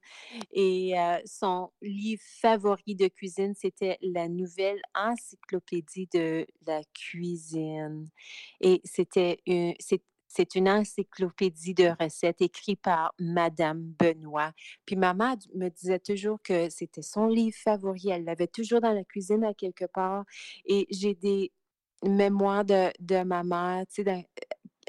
et 0.52 0.94
son 1.24 1.70
livre 1.82 2.22
favori 2.40 2.94
de 2.94 3.08
cuisine, 3.08 3.54
c'était 3.54 3.98
la 4.02 4.28
nouvelle 4.28 4.80
encyclopédie 4.94 6.08
de 6.12 6.46
la 6.66 6.82
cuisine. 6.94 8.08
Et 8.60 8.80
c'était 8.84 9.40
une, 9.46 9.74
c'est 10.36 10.54
une 10.54 10.68
encyclopédie 10.68 11.74
de 11.74 11.92
recettes 11.98 12.42
écrite 12.42 12.80
par 12.82 13.14
Madame 13.18 13.94
Benoît. 13.98 14.52
Puis 14.84 14.96
maman 14.96 15.36
me 15.54 15.68
disait 15.68 15.98
toujours 15.98 16.40
que 16.42 16.68
c'était 16.68 17.02
son 17.02 17.26
livre 17.26 17.56
favori. 17.56 18.10
Elle 18.10 18.24
l'avait 18.24 18.46
toujours 18.46 18.80
dans 18.80 18.92
la 18.92 19.04
cuisine 19.04 19.44
à 19.44 19.54
quelque 19.54 19.86
part. 19.86 20.24
Et 20.66 20.86
j'ai 20.90 21.14
des 21.14 21.52
mémoires 22.04 22.64
de, 22.64 22.90
de 23.00 23.22
ma 23.22 23.42
mère. 23.44 23.84
Tu 23.86 24.02
sais, 24.04 24.28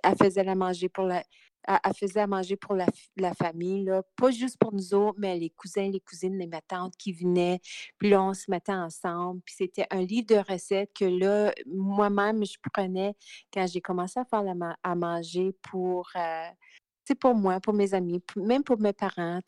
elle 0.04 0.16
faisait 0.22 0.44
la 0.44 0.56
manger 0.56 0.90
pour 0.90 1.06
la, 1.06 1.24
elle, 1.68 1.94
faisait 1.94 2.22
à 2.22 2.28
manger 2.28 2.56
pour 2.56 2.76
la, 2.76 3.34
famille, 3.34 3.84
là, 3.84 4.02
pas 4.16 4.32
juste 4.32 4.58
pour 4.58 4.74
nous 4.74 4.94
autres, 4.94 5.18
mais 5.20 5.38
les 5.38 5.50
cousins, 5.50 5.90
les 5.90 6.00
cousines, 6.00 6.38
les 6.38 6.48
ma 6.48 6.62
tante 6.62 6.96
qui 6.98 7.12
venaient. 7.12 7.60
Puis 7.98 8.10
là, 8.10 8.24
on 8.24 8.34
se 8.34 8.50
mettait 8.50 8.74
ensemble. 8.74 9.42
Puis 9.46 9.56
c'était 9.58 9.88
un 9.92 10.02
livre 10.02 10.28
de 10.28 10.52
recettes 10.52 10.92
que 10.94 11.06
là, 11.06 11.54
moi-même, 11.66 12.46
je 12.46 12.58
prenais 12.74 13.16
quand 13.54 13.68
j'ai 13.68 13.82
commencé 13.82 14.20
à 14.20 14.26
faire 14.26 14.44
à 14.84 14.96
manger 14.96 15.54
pour, 15.62 16.10
euh, 16.16 16.48
pour 17.16 17.36
moi, 17.36 17.60
pour 17.60 17.74
mes 17.74 17.94
amis, 17.94 18.24
même 18.36 18.64
pour 18.64 18.80
mes 18.80 18.94
parents. 18.94 19.40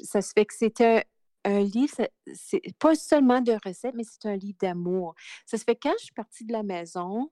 Ça 0.00 0.22
se 0.22 0.32
fait 0.34 0.44
que 0.44 0.54
c'était 0.54 1.04
un 1.44 1.60
livre, 1.60 1.94
c'est 2.32 2.62
pas 2.78 2.94
seulement 2.94 3.40
de 3.40 3.52
recettes, 3.64 3.94
mais 3.94 4.04
c'est 4.04 4.26
un 4.28 4.36
livre 4.36 4.56
d'amour. 4.60 5.14
Ça 5.46 5.58
se 5.58 5.64
fait 5.64 5.76
quand 5.76 5.92
je 5.98 6.04
suis 6.04 6.14
partie 6.14 6.44
de 6.44 6.52
la 6.52 6.62
maison, 6.62 7.30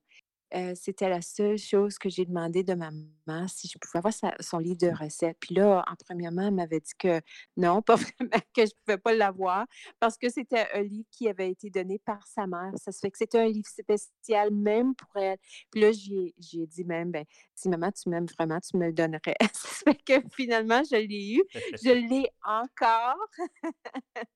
c'était 0.75 1.09
la 1.09 1.23
seule 1.23 1.59
chose 1.59 1.99
que 1.99 2.09
j'ai 2.09 2.25
demandé 2.25 2.63
de 2.63 2.75
ma 2.75 2.91
maman, 2.91 3.49
si 3.49 3.69
je 3.69 3.79
pouvais 3.79 3.99
avoir 3.99 4.13
son 4.41 4.59
livre 4.59 4.79
de 4.79 4.89
recettes. 4.89 5.37
Puis 5.41 5.55
là, 5.55 5.85
en 5.89 5.95
premièrement, 6.05 6.49
elle 6.49 6.55
m'avait 6.55 6.81
dit 6.81 6.93
que 6.99 7.21
non, 7.57 7.83
pas 7.83 7.97
vraiment, 7.97 8.43
que 8.55 8.63
je 8.67 8.73
ne 8.73 8.85
pouvais 8.85 8.99
pas 8.99 9.15
l'avoir 9.15 9.67
parce 10.01 10.19
que 10.19 10.29
c'était 10.29 10.67
un 10.75 10.83
livre 10.83 11.09
qui 11.11 11.29
avait 11.29 11.51
été 11.51 11.71
donné 11.71 11.99
par 11.99 12.27
sa 12.27 12.47
mère. 12.47 12.73
Ça 12.77 12.93
se 12.93 13.01
fait 13.01 13.11
que 13.11 13.19
c'était 13.19 13.39
un 13.39 13.49
livre 13.49 13.69
spécial 13.69 14.51
même 14.51 14.95
pour 14.95 15.17
elle. 15.17 15.39
Puis 15.71 15.81
là, 15.81 15.93
j'ai 15.93 16.67
dit 16.67 16.85
même, 16.85 17.11
ben, 17.11 17.25
si 17.55 17.69
maman, 17.69 17.91
tu 17.93 18.09
m'aimes 18.09 18.27
vraiment, 18.39 18.61
tu 18.61 18.77
me 18.77 18.87
le 18.87 18.93
donnerais. 18.93 19.37
ça 19.55 19.69
se 19.69 19.85
fait 19.85 20.03
que 20.05 20.29
finalement, 20.35 20.83
je 20.85 20.97
l'ai 20.97 21.35
eu. 21.35 21.43
Je 21.83 21.93
l'ai 21.93 22.29
encore. 22.45 23.17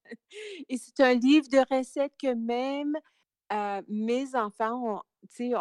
Et 0.68 0.76
c'est 0.78 1.00
un 1.00 1.14
livre 1.14 1.48
de 1.48 1.58
recettes 1.74 2.14
que 2.20 2.34
même 2.34 2.96
mes 3.88 4.34
enfants 4.34 5.02
tu 5.30 5.50
sais, 5.50 5.52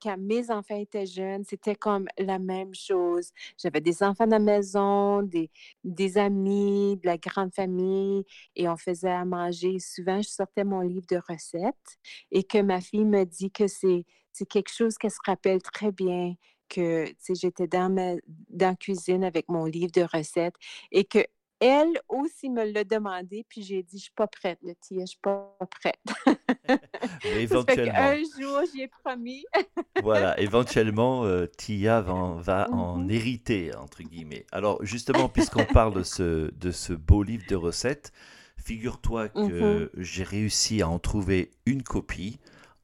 quand, 0.00 0.16
mes 0.18 0.50
enfants 0.50 0.76
étaient 0.76 1.06
jeunes, 1.06 1.44
c'était 1.44 1.74
comme 1.74 2.06
la 2.18 2.38
même 2.38 2.74
chose. 2.74 3.30
J'avais 3.56 3.80
des 3.80 4.02
enfants 4.02 4.24
à 4.24 4.26
la 4.26 4.38
maison, 4.38 5.22
des, 5.22 6.18
amis, 6.18 6.96
de 7.02 7.06
la 7.06 7.18
grande 7.18 7.54
famille, 7.54 8.24
et 8.56 8.68
on 8.68 8.76
faisait 8.76 9.10
à 9.10 9.24
manger. 9.24 9.78
Souvent, 9.78 10.20
je 10.20 10.28
sortais 10.28 10.64
mon 10.64 10.80
livre 10.80 11.06
de 11.08 11.20
recettes 11.28 11.98
et 12.30 12.44
que 12.44 12.60
ma 12.60 12.80
fille 12.80 13.04
me 13.04 13.24
dit 13.24 13.50
que 13.50 13.66
c'est 13.66 14.04
quelque 14.48 14.72
chose 14.72 14.98
qu'elle 14.98 15.10
se 15.10 15.18
rappelle 15.24 15.62
très 15.62 15.92
bien, 15.92 16.34
que 16.68 17.06
j'étais 17.34 17.66
dans 17.66 18.18
la 18.50 18.74
cuisine 18.76 19.24
avec 19.24 19.48
mon 19.48 19.64
livre 19.64 19.92
de 19.92 20.02
recettes 20.02 20.56
et 20.92 21.04
que 21.04 21.20
elle 21.60 22.00
aussi 22.08 22.50
me 22.50 22.64
l'a 22.64 22.84
demandé, 22.84 23.44
puis 23.48 23.62
j'ai 23.62 23.82
dit, 23.82 23.98
je 23.98 24.04
suis 24.04 24.12
pas 24.12 24.26
prête, 24.26 24.58
le 24.62 24.74
tia, 24.74 25.00
je 25.00 25.06
suis 25.06 25.18
pas 25.20 25.56
prête. 25.80 26.00
éventuellement. 27.24 27.94
un 27.94 28.16
jour, 28.16 28.62
j'y 28.72 28.82
ai 28.82 28.88
promis. 28.88 29.44
voilà, 30.02 30.38
éventuellement, 30.40 31.24
euh, 31.24 31.46
Tia 31.46 32.00
va, 32.00 32.68
en 32.70 32.98
mmh 32.98 33.10
hériter, 33.10 33.74
entre 33.74 34.02
guillemets. 34.02 34.46
Alors, 34.52 34.84
justement, 34.84 35.28
puisqu'on 35.28 35.64
parle 35.64 35.94
de 35.94 36.02
ce, 36.02 36.52
de 36.54 36.70
ce 36.70 36.92
beau 36.92 37.22
livre 37.22 37.44
de 37.48 37.56
recettes, 37.56 38.12
figure-toi 38.56 39.28
que 39.28 39.90
j'ai 39.96 40.24
réussi 40.24 40.82
à 40.82 40.88
en 40.88 40.98
trouver 40.98 41.50
une 41.66 41.82
copie 41.82 42.38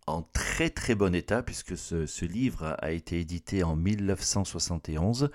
en 0.06 0.22
très 0.22 0.70
très 0.70 0.94
bon 0.94 1.14
état 1.14 1.42
puisque 1.42 1.76
ce, 1.76 2.24
livre 2.24 2.76
a 2.78 2.90
été 2.90 3.20
édité 3.20 3.62
en 3.62 3.76
1971. 3.76 5.30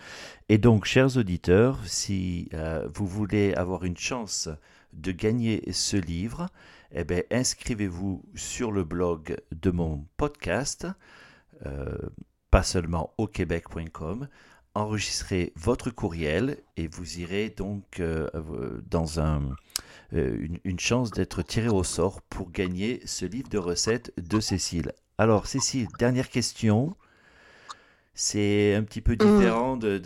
Et 0.50 0.58
donc, 0.58 0.86
chers 0.86 1.18
auditeurs, 1.18 1.80
si 1.86 2.50
euh, 2.54 2.88
vous 2.94 3.08
voulez 3.08 3.54
avoir 3.54 3.84
une 3.84 3.98
chance 3.98 4.50
de 4.94 5.12
gagner 5.12 5.72
ce 5.72 5.98
livre, 5.98 6.48
eh 6.92 7.04
bien, 7.04 7.22
inscrivez-vous 7.32 8.24
sur 8.36 8.72
le 8.72 8.84
blog 8.84 9.38
de 9.52 9.72
mon 9.72 10.06
podcast, 10.18 10.88
euh, 11.66 11.98
pas 12.50 12.64
seulement 12.64 13.14
au 13.18 13.28
québec.com, 13.28 14.28
enregistrez 14.74 15.54
votre 15.56 15.90
courriel 15.92 16.58
et 16.78 16.88
vous 16.88 17.20
irez 17.20 17.50
donc 17.50 18.00
euh, 18.00 18.30
dans 18.90 19.20
un 19.20 19.56
euh, 20.14 20.48
une, 20.64 20.80
chance 20.80 21.12
d'être 21.12 21.44
tiré 21.44 21.68
au 21.68 21.84
sort 21.84 22.22
pour 22.24 22.52
gagner 22.52 23.00
ce 23.06 23.26
livre 23.26 23.50
de 23.50 23.60
recettes 23.60 24.12
de 24.18 24.40
Cécile. 24.40 24.94
Alors 25.20 25.46
Cécile, 25.46 25.88
dernière 26.00 26.30
question. 26.30 26.96
C'est 28.16 28.74
un 28.74 28.84
petit 28.84 29.02
peu 29.02 29.14
mmh. 29.14 29.18
différent 29.18 29.78
de, 29.78 29.98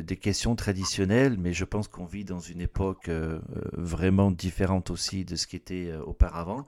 des 0.00 0.16
questions 0.16 0.56
traditionnelles, 0.56 1.36
mais 1.38 1.52
je 1.52 1.64
pense 1.64 1.86
qu'on 1.86 2.06
vit 2.06 2.24
dans 2.24 2.40
une 2.40 2.62
époque 2.62 3.08
euh, 3.08 3.40
vraiment 3.72 4.30
différente 4.30 4.90
aussi 4.90 5.24
de 5.24 5.36
ce 5.36 5.46
qui 5.46 5.56
était 5.56 5.88
euh, 5.90 6.02
auparavant. 6.02 6.66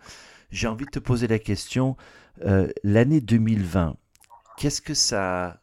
J'ai 0.51 0.69
envie 0.69 0.85
de 0.85 0.91
te 0.91 0.99
poser 0.99 1.27
la 1.27 1.39
question, 1.39 1.97
l'année 2.85 3.21
2020, 3.21 3.97
qu'est-ce 4.57 4.83
que 4.83 4.95
ça 4.95 5.61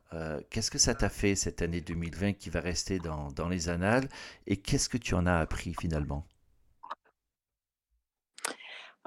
qu'est-ce 0.50 0.70
que 0.70 0.78
ça 0.78 0.94
t'a 0.94 1.08
fait 1.08 1.36
cette 1.36 1.62
année 1.62 1.80
2020 1.80 2.34
qui 2.34 2.50
va 2.50 2.60
rester 2.60 3.00
dans, 3.00 3.32
dans 3.32 3.48
les 3.48 3.70
annales 3.70 4.10
et 4.48 4.58
qu'est-ce 4.58 4.90
que 4.90 4.98
tu 4.98 5.14
en 5.14 5.26
as 5.26 5.38
appris 5.38 5.74
finalement? 5.80 6.26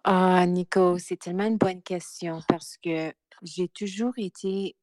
Ah, 0.05 0.47
Nico, 0.47 0.99
c'est 0.99 1.17
tellement 1.17 1.47
une 1.47 1.57
bonne 1.57 1.83
question 1.83 2.41
parce 2.47 2.77
que 2.77 3.13
j'ai 3.43 3.69
toujours 3.69 4.13
été 4.19 4.77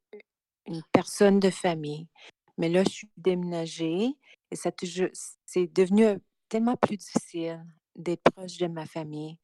une 0.65 0.81
personne 0.91 1.39
de 1.39 1.51
famille. 1.51 2.07
Mais 2.57 2.69
là, 2.69 2.83
je 2.83 2.89
suis 2.89 3.11
déménagée 3.17 4.09
et 4.49 4.55
ça 4.55 4.71
c'est 5.45 5.67
devenu 5.73 6.19
tellement 6.49 6.75
plus 6.75 6.97
difficile 6.97 7.63
d'être 7.95 8.23
proche 8.23 8.57
de 8.57 8.67
ma 8.67 8.85
famille. 8.85 9.37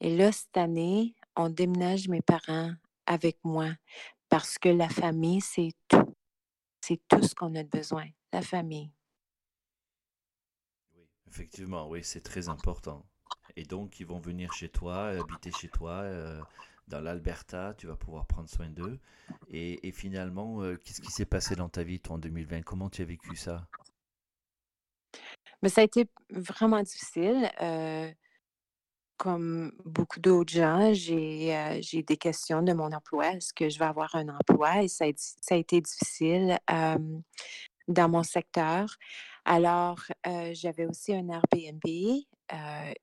Et 0.00 0.14
là, 0.14 0.30
cette 0.30 0.56
année, 0.56 1.14
on 1.36 1.48
déménage 1.48 2.08
mes 2.08 2.22
parents 2.22 2.72
avec 3.06 3.38
moi 3.44 3.70
parce 4.28 4.58
que 4.58 4.68
la 4.68 4.88
famille, 4.88 5.40
c'est 5.40 5.72
tout. 5.88 6.14
C'est 6.82 7.00
tout 7.08 7.22
ce 7.22 7.34
qu'on 7.34 7.54
a 7.54 7.62
besoin, 7.62 8.06
la 8.30 8.42
famille. 8.42 8.92
Oui, 10.94 11.08
effectivement, 11.26 11.88
oui, 11.88 12.04
c'est 12.04 12.20
très 12.20 12.50
important. 12.50 13.06
Et 13.56 13.64
donc, 13.64 14.00
ils 14.00 14.06
vont 14.06 14.18
venir 14.18 14.52
chez 14.52 14.68
toi, 14.68 15.08
habiter 15.08 15.52
chez 15.52 15.68
toi, 15.68 15.92
euh, 15.92 16.40
dans 16.88 17.00
l'Alberta. 17.00 17.74
Tu 17.78 17.86
vas 17.86 17.96
pouvoir 17.96 18.26
prendre 18.26 18.48
soin 18.48 18.68
d'eux. 18.68 18.98
Et, 19.50 19.92
finalement, 19.92 20.62
euh, 20.62 20.76
qu'est-ce 20.76 21.00
qui 21.00 21.12
s'est 21.12 21.24
passé 21.24 21.54
dans 21.54 21.68
ta 21.68 21.84
vie, 21.84 22.00
toi, 22.00 22.16
en 22.16 22.18
2020 22.18 22.62
Comment 22.62 22.90
tu 22.90 23.02
as 23.02 23.04
vécu 23.04 23.36
ça? 23.36 23.66
Mais 25.62 25.68
ça 25.68 25.82
a 25.82 25.84
été 25.84 26.08
vraiment 26.30 26.82
difficile. 26.82 27.48
Euh, 27.62 28.10
comme 29.16 29.72
beaucoup 29.84 30.18
d'autres 30.18 30.52
gens, 30.52 30.92
j'ai 30.92 31.78
j'ai 31.80 32.02
des 32.02 32.16
questions 32.16 32.62
de 32.62 32.72
mon 32.72 32.92
emploi. 32.92 33.34
Est-ce 33.34 33.54
que 33.54 33.68
je 33.68 33.78
vais 33.78 33.84
avoir 33.84 34.14
un 34.16 34.28
emploi? 34.28 34.82
Et 34.82 34.88
ça 34.88 35.04
a, 35.04 35.12
ça 35.16 35.54
a 35.54 35.58
été 35.58 35.80
difficile 35.80 36.58
dans 37.86 38.08
mon 38.08 38.24
secteur. 38.24 38.96
Alors, 39.44 40.02
j'avais 40.52 40.86
aussi 40.86 41.14
un 41.14 41.28
Airbnb 41.28 42.24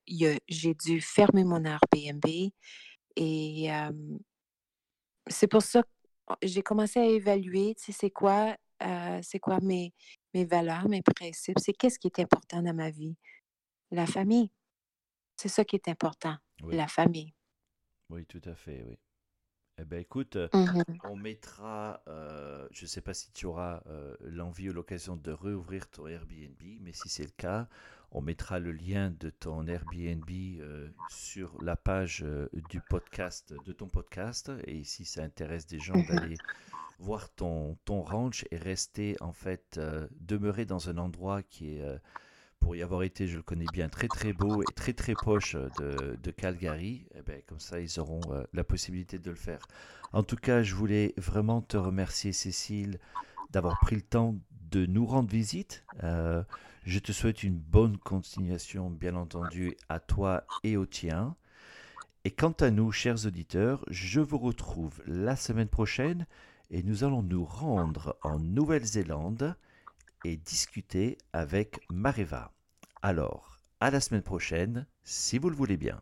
j'ai 0.07 0.73
dû 0.73 1.01
fermer 1.01 1.43
mon 1.43 1.63
Airbnb 1.63 2.25
et 3.15 3.69
c'est 5.27 5.47
pour 5.47 5.61
ça 5.61 5.83
que 5.83 5.87
j'ai 6.43 6.61
commencé 6.61 6.99
à 6.99 7.05
évaluer, 7.05 7.75
tu 7.75 7.85
sais, 7.85 7.91
c'est 7.91 8.11
quoi, 8.11 8.55
c'est 9.21 9.39
quoi 9.39 9.59
mes, 9.61 9.93
mes 10.33 10.45
valeurs, 10.45 10.87
mes 10.87 11.01
principes, 11.01 11.59
c'est 11.59 11.73
qu'est-ce 11.73 11.99
qui 11.99 12.07
est 12.07 12.19
important 12.19 12.61
dans 12.61 12.73
ma 12.73 12.89
vie? 12.89 13.15
La 13.91 14.05
famille, 14.05 14.51
c'est 15.35 15.49
ça 15.49 15.65
qui 15.65 15.75
est 15.75 15.87
important, 15.89 16.37
la 16.63 16.87
famille. 16.87 17.33
Oui, 18.09 18.25
tout 18.25 18.41
à 18.45 18.55
fait, 18.55 18.83
oui. 18.87 18.97
Eh 19.81 19.85
ben 19.85 19.99
écoute, 19.99 20.37
Mhm. 20.53 20.83
on 21.03 21.15
mettra, 21.15 22.03
euh, 22.07 22.67
je 22.71 22.83
ne 22.83 22.87
sais 22.87 23.01
pas 23.01 23.13
si 23.13 23.31
tu 23.31 23.45
auras 23.47 23.81
euh, 23.87 24.15
l'envie 24.21 24.69
ou 24.69 24.73
l'occasion 24.73 25.15
de 25.15 25.31
réouvrir 25.31 25.89
ton 25.89 26.07
Airbnb, 26.07 26.61
mais 26.81 26.93
si 26.93 27.09
c'est 27.09 27.23
le 27.23 27.31
cas, 27.35 27.67
on 28.11 28.21
mettra 28.21 28.59
le 28.59 28.71
lien 28.71 29.09
de 29.19 29.29
ton 29.31 29.65
Airbnb 29.67 30.29
euh, 30.59 30.89
sur 31.07 31.59
la 31.61 31.75
page 31.75 32.23
euh, 32.23 32.47
du 32.53 32.81
podcast, 32.81 33.53
de 33.53 33.71
ton 33.73 33.87
podcast. 33.87 34.51
Et 34.67 34.83
si 34.83 35.05
ça 35.05 35.23
intéresse 35.23 35.65
des 35.65 35.79
gens 35.79 35.99
Mhm. 35.99 36.05
d'aller 36.05 36.41
voir 36.99 37.29
ton, 37.33 37.77
ton 37.85 38.01
ranch 38.03 38.45
et 38.51 38.57
rester, 38.57 39.17
en 39.21 39.33
fait, 39.33 39.77
euh, 39.77 40.07
demeurer 40.19 40.65
dans 40.65 40.89
un 40.89 40.97
endroit 40.97 41.41
qui 41.43 41.77
est, 41.77 41.81
euh, 41.81 41.97
pour 42.61 42.75
y 42.75 42.83
avoir 42.83 43.03
été, 43.03 43.27
je 43.27 43.37
le 43.37 43.43
connais 43.43 43.65
bien, 43.73 43.89
très 43.89 44.07
très 44.07 44.31
beau 44.31 44.61
et 44.61 44.73
très 44.73 44.93
très 44.93 45.13
proche 45.13 45.55
de, 45.79 46.17
de 46.21 46.31
Calgary, 46.31 47.05
eh 47.15 47.21
ben, 47.23 47.41
comme 47.47 47.59
ça 47.59 47.81
ils 47.81 47.99
auront 47.99 48.21
euh, 48.29 48.43
la 48.53 48.63
possibilité 48.63 49.19
de 49.19 49.29
le 49.29 49.35
faire. 49.35 49.67
En 50.13 50.23
tout 50.23 50.37
cas, 50.37 50.61
je 50.61 50.75
voulais 50.75 51.13
vraiment 51.17 51.61
te 51.61 51.75
remercier, 51.75 52.31
Cécile, 52.31 52.99
d'avoir 53.49 53.79
pris 53.79 53.95
le 53.95 54.01
temps 54.01 54.35
de 54.69 54.85
nous 54.85 55.05
rendre 55.05 55.29
visite. 55.29 55.83
Euh, 56.03 56.43
je 56.85 56.99
te 56.99 57.11
souhaite 57.11 57.43
une 57.43 57.57
bonne 57.57 57.97
continuation, 57.97 58.89
bien 58.89 59.15
entendu, 59.15 59.75
à 59.89 59.99
toi 59.99 60.45
et 60.63 60.77
au 60.77 60.85
tien. 60.85 61.35
Et 62.23 62.31
quant 62.31 62.55
à 62.59 62.69
nous, 62.69 62.91
chers 62.91 63.25
auditeurs, 63.25 63.83
je 63.89 64.21
vous 64.21 64.37
retrouve 64.37 65.01
la 65.07 65.35
semaine 65.35 65.67
prochaine 65.67 66.27
et 66.69 66.83
nous 66.83 67.03
allons 67.03 67.23
nous 67.23 67.43
rendre 67.43 68.17
en 68.21 68.39
Nouvelle-Zélande 68.39 69.55
et 70.23 70.37
discuter 70.37 71.17
avec 71.33 71.81
Mareva. 71.91 72.51
Alors, 73.01 73.57
à 73.79 73.91
la 73.91 73.99
semaine 73.99 74.21
prochaine, 74.21 74.85
si 75.03 75.37
vous 75.37 75.49
le 75.49 75.55
voulez 75.55 75.77
bien. 75.77 76.01